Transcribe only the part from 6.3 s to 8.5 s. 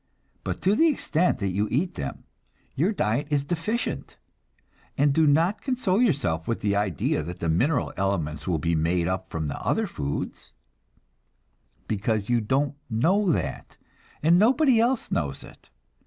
with the idea that the mineral elements